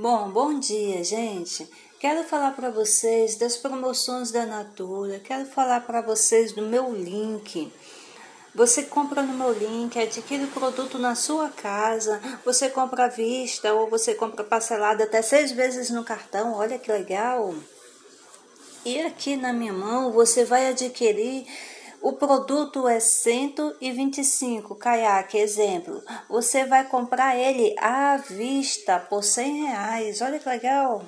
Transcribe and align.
Bom, 0.00 0.30
bom 0.30 0.60
dia, 0.60 1.02
gente. 1.02 1.68
Quero 1.98 2.22
falar 2.22 2.52
para 2.52 2.70
vocês 2.70 3.34
das 3.34 3.56
promoções 3.56 4.30
da 4.30 4.46
Natura. 4.46 5.18
Quero 5.18 5.44
falar 5.46 5.80
para 5.80 6.00
vocês 6.00 6.52
do 6.52 6.62
meu 6.62 6.94
link. 6.94 7.72
Você 8.54 8.84
compra 8.84 9.22
no 9.22 9.34
meu 9.34 9.52
link, 9.52 9.98
adquire 9.98 10.44
o 10.44 10.52
produto 10.52 11.00
na 11.00 11.16
sua 11.16 11.48
casa. 11.48 12.20
Você 12.44 12.68
compra 12.68 13.06
à 13.06 13.08
vista 13.08 13.74
ou 13.74 13.90
você 13.90 14.14
compra 14.14 14.44
parcelado 14.44 15.02
até 15.02 15.20
seis 15.20 15.50
vezes 15.50 15.90
no 15.90 16.04
cartão. 16.04 16.54
Olha 16.54 16.78
que 16.78 16.92
legal. 16.92 17.52
E 18.84 19.00
aqui 19.00 19.36
na 19.36 19.52
minha 19.52 19.72
mão 19.72 20.12
você 20.12 20.44
vai 20.44 20.68
adquirir 20.68 21.44
o 22.00 22.12
produto 22.12 22.88
é 22.88 23.00
125 23.00 24.74
caiaque, 24.76 25.38
exemplo. 25.38 26.02
Você 26.28 26.64
vai 26.64 26.84
comprar 26.84 27.36
ele 27.36 27.74
à 27.78 28.16
vista 28.16 28.98
por 28.98 29.22
100 29.24 29.66
reais. 29.66 30.20
Olha 30.20 30.38
que 30.38 30.48
legal. 30.48 31.04